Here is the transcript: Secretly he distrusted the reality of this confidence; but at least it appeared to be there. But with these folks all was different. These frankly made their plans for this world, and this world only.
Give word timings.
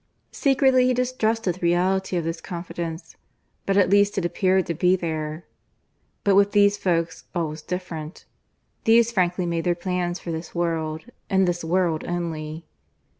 Secretly 0.31 0.87
he 0.87 0.95
distrusted 0.95 1.53
the 1.53 1.59
reality 1.61 2.17
of 2.17 2.23
this 2.23 2.41
confidence; 2.41 3.15
but 3.67 3.77
at 3.77 3.91
least 3.91 4.17
it 4.17 4.25
appeared 4.25 4.65
to 4.65 4.73
be 4.73 4.95
there. 4.95 5.45
But 6.23 6.33
with 6.33 6.53
these 6.53 6.75
folks 6.75 7.25
all 7.35 7.49
was 7.49 7.61
different. 7.61 8.25
These 8.85 9.11
frankly 9.11 9.45
made 9.45 9.63
their 9.65 9.75
plans 9.75 10.17
for 10.17 10.31
this 10.31 10.55
world, 10.55 11.03
and 11.29 11.47
this 11.47 11.63
world 11.63 12.03
only. 12.05 12.65